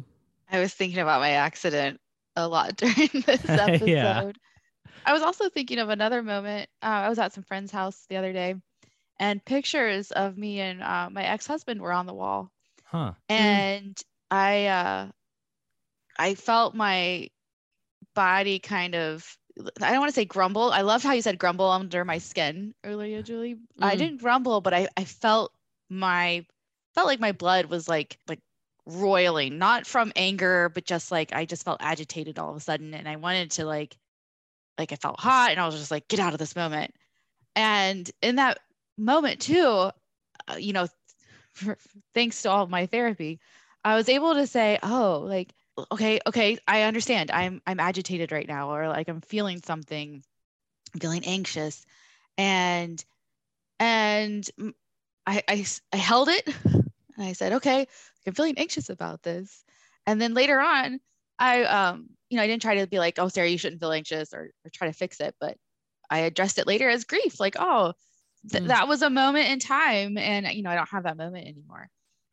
[0.50, 2.00] I was thinking about my accident
[2.36, 3.88] a lot during this episode.
[3.88, 4.32] yeah.
[5.06, 6.70] I was also thinking of another moment.
[6.82, 8.54] Uh, I was at some friend's house the other day,
[9.20, 12.50] and pictures of me and uh, my ex husband were on the wall.
[12.94, 13.12] Huh.
[13.28, 14.04] And mm.
[14.30, 15.08] I uh
[16.16, 17.28] I felt my
[18.14, 19.36] body kind of
[19.82, 20.70] I don't want to say grumble.
[20.70, 23.54] I love how you said grumble under my skin earlier, Julie.
[23.54, 23.58] Mm.
[23.80, 25.52] I didn't grumble, but I, I felt
[25.90, 26.46] my
[26.94, 28.40] felt like my blood was like like
[28.86, 32.94] roiling, not from anger, but just like I just felt agitated all of a sudden.
[32.94, 33.96] And I wanted to like
[34.78, 36.94] like I felt hot and I was just like, get out of this moment.
[37.56, 38.60] And in that
[38.96, 39.90] moment too,
[40.48, 40.86] uh, you know,
[42.14, 43.40] thanks to all my therapy,
[43.84, 45.52] I was able to say, oh, like,
[45.92, 47.30] okay, okay, I understand.
[47.30, 50.22] I'm I'm agitated right now, or like I'm feeling something,
[50.94, 51.84] I'm feeling anxious,
[52.38, 53.04] and
[53.78, 54.48] and
[55.26, 57.86] I I, I held it, and I said, okay,
[58.26, 59.64] I'm feeling anxious about this,
[60.06, 61.00] and then later on,
[61.38, 63.92] I um you know I didn't try to be like, oh Sarah, you shouldn't feel
[63.92, 65.56] anxious or or try to fix it, but
[66.10, 67.94] I addressed it later as grief, like, oh,
[68.50, 68.68] th- mm.
[68.68, 71.88] that was a moment in time and you know i don't have that moment anymore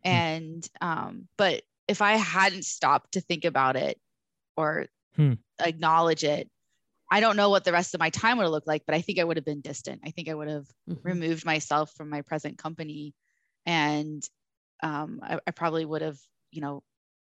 [0.05, 0.09] mm.
[0.09, 3.99] and um but if i hadn't stopped to think about it
[4.57, 5.33] or hmm.
[5.59, 6.49] acknowledge it
[7.09, 9.01] i don't know what the rest of my time would have looked like but i
[9.01, 11.07] think i would have been distant i think i would have mm-hmm.
[11.07, 13.13] removed myself from my present company
[13.65, 14.23] and
[14.83, 16.17] um, I, I probably would have
[16.51, 16.83] you know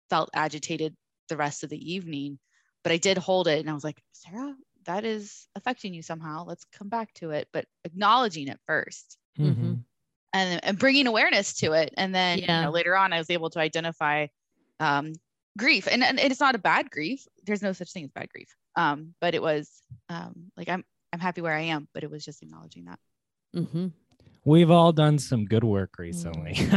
[0.10, 0.96] felt agitated
[1.30, 2.40] the rest of the evening
[2.84, 4.56] but i did hold it and i was like sarah
[4.86, 6.46] that is affecting you somehow.
[6.46, 9.74] Let's come back to it but acknowledging it 1st mm-hmm.
[10.34, 11.94] and, and bringing awareness to it.
[11.98, 12.60] And then yeah.
[12.60, 14.28] you know, later on i was able to identify
[14.80, 15.14] um,
[15.58, 15.88] grief.
[15.90, 17.28] And, and it's not a bad grief.
[17.46, 18.56] There's no such thing as bad grief.
[18.76, 19.70] Um, but it was
[20.08, 23.00] um, like i'm i'm happy where i am but it was just acknowledging that.
[23.54, 23.88] Mm-hmm.
[24.46, 26.56] we've all done some good work recently.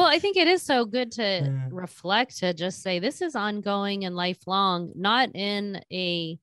[0.00, 1.68] Well, I think it is so good to yeah.
[1.70, 6.38] reflect to just say this is ongoing and lifelong, not in a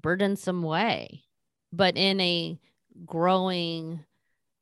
[0.00, 1.24] burdensome way,
[1.72, 2.58] but in a
[3.06, 4.04] growing,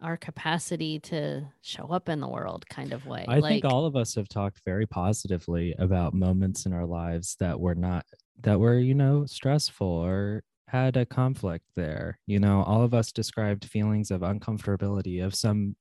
[0.03, 3.24] our capacity to show up in the world kind of way.
[3.28, 7.37] I like, think all of us have talked very positively about moments in our lives
[7.41, 8.05] that were not
[8.43, 12.18] that were, you know, stressful or had a conflict there.
[12.26, 15.76] You know, all of us described feelings of uncomfortability of some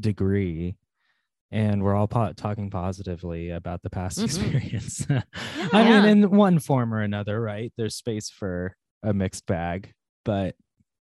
[0.00, 0.76] degree
[1.52, 4.24] and we're all po- talking positively about the past Mhm.
[4.24, 5.06] experience.
[5.72, 6.00] I Yeah.
[6.02, 7.72] mean, in one form or another, right?
[7.76, 9.92] There's space for a mixed bag,
[10.24, 10.56] but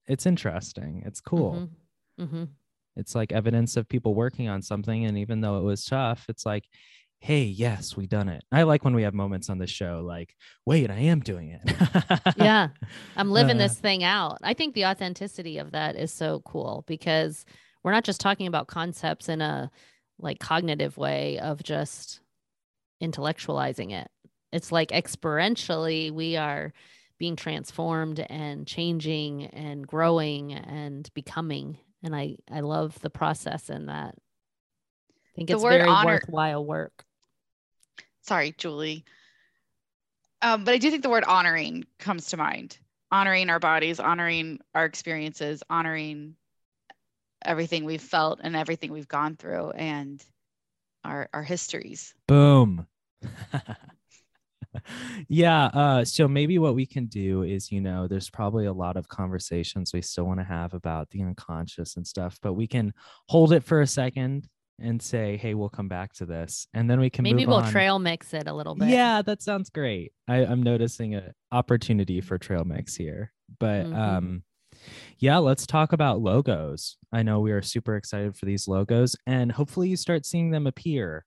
[0.08, 1.04] it's interesting.
[1.06, 1.68] It's cool.
[2.20, 2.48] Mhm, mhm.
[2.96, 5.06] It's like evidence of people working on something.
[5.06, 6.66] And even though it was tough, it's like,
[7.20, 8.44] hey, yes, we done it.
[8.52, 10.36] I like when we have moments on the show like,
[10.66, 12.36] wait, I am doing it.
[12.38, 12.70] yeah
[13.16, 16.84] i'm living Uh, this thing out i think the authenticity of that is so cool
[16.88, 17.46] because
[17.84, 19.70] we're not just talking about concepts in a
[20.20, 22.22] like cognitive way of just
[23.02, 24.10] intellectualizing it
[24.52, 26.74] it's like experientially we are
[27.22, 33.86] being transformed and changing and growing and becoming and i i love the process in
[33.86, 37.06] that i think The it's word very honor- worthwhile work
[38.24, 39.04] Sorry, Julie.
[40.44, 42.78] Um, but I do think the word honoring comes to mind.
[43.12, 46.36] Honoring our bodies, honoring our experiences, honoring
[47.44, 50.24] everything we've felt and everything we've gone through and
[51.04, 52.14] our our histories.
[52.28, 52.86] Boom.
[55.28, 55.66] yeah.
[55.66, 59.08] Uh, so maybe what we can do is, you know, there's probably a lot of
[59.08, 62.94] conversations we still want to have about the unconscious and stuff, but we can
[63.30, 64.48] hold it for a second
[64.80, 66.68] and say, hey, we'll come back to this.
[66.74, 67.72] And then we can maybe we'll on.
[67.72, 70.12] trail mix it a little bit Yeah, that sounds great.
[70.28, 73.32] I, I'm noticing an opportunity for trail mix here.
[73.60, 73.96] But Mhm.
[73.96, 74.44] um
[75.20, 76.98] yeah, let's talk about logos.
[77.12, 80.66] I know we are super excited for these logos and hopefully you start seeing them
[80.66, 81.26] appear.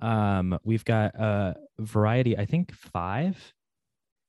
[0.00, 3.52] Um, we've got a variety, I think five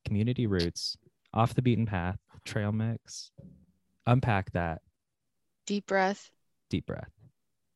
[0.06, 0.98] community roots,
[1.34, 3.32] off the beaten path, trail mix.
[4.06, 4.82] Unpack that.
[5.68, 6.32] Deep breath.
[6.70, 7.12] Deep breath.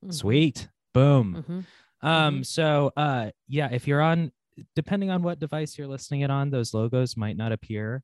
[0.03, 0.69] Mhm, Sweet.
[0.93, 1.43] Boom.
[1.47, 1.65] mhm.
[2.07, 4.31] Um, so uh yeah, if you're on
[4.75, 8.03] depending on what device you're listening it on, those logos might not appear,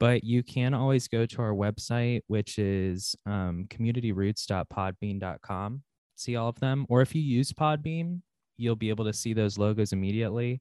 [0.00, 5.82] but you can always go to our website, which is um communityroots.podbean.com,
[6.16, 6.86] see all of them.
[6.88, 8.22] Or if you use Podbean,
[8.58, 10.60] you'll be able to see those logos immediately.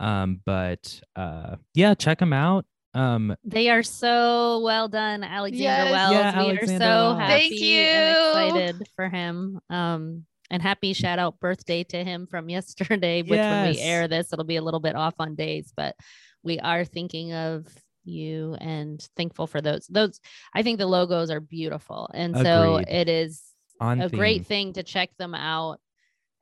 [0.00, 2.64] Um, but uh yeah, check them out.
[2.94, 5.90] Um, They are so well done, Alexander Yes.
[5.92, 6.12] Wells.
[6.12, 7.18] Yeah, we Alexander are so Wells.
[7.18, 8.60] happy Thank and you.
[8.60, 9.60] excited for him.
[9.68, 13.22] Um, and happy shout out birthday to him from yesterday.
[13.22, 15.96] Which when we air this, it'll be a little bit off on days, but
[16.44, 17.66] we are thinking of
[18.04, 19.86] you and thankful for those.
[19.88, 20.20] Those
[20.54, 23.42] I think the logos are beautiful, and so it is
[23.80, 24.18] on a theme.
[24.18, 25.80] great thing to check them out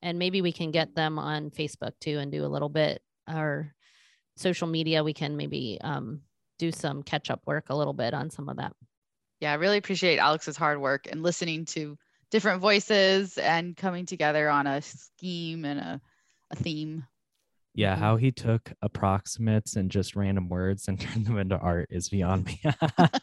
[0.03, 3.72] and maybe we can get them on facebook too and do a little bit or
[4.36, 6.20] social media we can maybe um,
[6.59, 8.72] do some catch up work a little bit on some of that
[9.40, 11.98] Yeah, I really appreciate Alex's hard work and listening to
[12.30, 16.00] different voices and coming together on a scheme and a,
[16.50, 17.05] a theme.
[17.74, 17.98] Yeah, Mhm.
[17.98, 22.46] how he took approximates and just random words and turned them into art is beyond
[22.46, 22.61] me.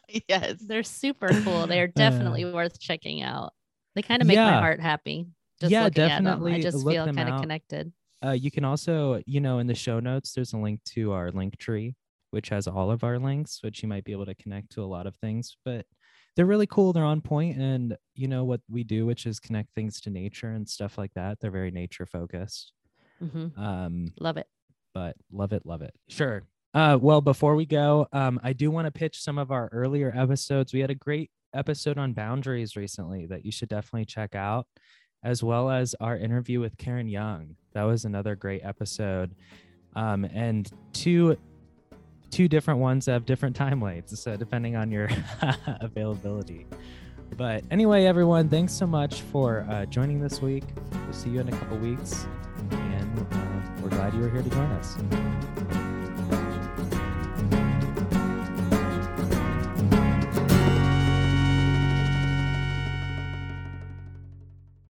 [0.27, 0.59] yes.
[0.61, 3.53] they're super cool they're definitely worth checking out
[3.95, 5.27] they kind of make my Uh, heart happy
[5.59, 6.53] just Yeah, definitely.
[6.53, 7.91] i just feel kind of connected
[8.25, 11.31] uh, you can also, you know, in the show notes, there's a link to our
[11.31, 11.95] link tree,
[12.31, 14.85] which has all of our links, which you might be able to connect to a
[14.85, 15.55] lot of things.
[15.63, 15.85] But
[16.35, 16.91] they're really cool.
[16.91, 20.49] They're on point, and you know what we do, which is connect things to nature
[20.51, 21.39] and stuff like that.
[21.39, 22.73] They're very nature focused.
[23.19, 24.47] hmm Um, love it
[24.93, 25.93] but love it, love it.
[26.07, 26.43] Sure.
[26.73, 30.11] Uh, well, before we go, um, I do want to pitch some of our earlier
[30.15, 30.73] episodes.
[30.73, 34.67] We had a great episode on boundaries recently that you should definitely check out,
[35.23, 37.55] as well as our interview with Karen Young.
[37.73, 39.35] That was another great episode.
[39.95, 41.37] Um, and two
[42.29, 45.09] two different ones have different time lengths, so depending on your
[45.81, 46.67] availability.
[47.35, 50.63] But anyway, everyone, thanks so much for uh, joining this week.
[50.91, 52.27] We'll see you in a couple weeks,
[52.71, 55.57] and uh, we're glad you were here to join us.